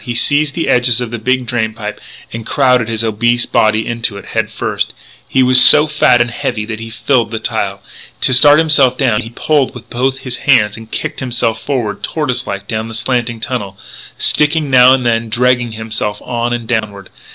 [0.01, 2.01] Scarcely aware what he was about, he seized the edges of the big drain pipe
[2.33, 4.93] and crowded his obese body into it head first.
[5.27, 7.83] He was so fat and heavy that he filled the tile.
[8.21, 12.67] To start himself down he pulled with both hands and kicked himself forward, tortoise like,
[12.67, 13.77] down the slanting tunnel,
[14.17, 17.11] sticking now and then, dragging himself on and downward.